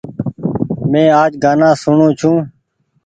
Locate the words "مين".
0.91-1.07